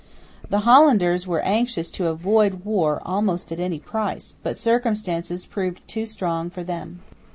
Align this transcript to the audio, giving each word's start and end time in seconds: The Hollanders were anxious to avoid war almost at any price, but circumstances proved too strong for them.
The 0.49 0.61
Hollanders 0.61 1.27
were 1.27 1.41
anxious 1.41 1.91
to 1.91 2.07
avoid 2.07 2.65
war 2.65 3.03
almost 3.05 3.51
at 3.51 3.59
any 3.59 3.77
price, 3.77 4.33
but 4.41 4.57
circumstances 4.57 5.45
proved 5.45 5.87
too 5.87 6.07
strong 6.07 6.49
for 6.49 6.63
them. 6.63 7.01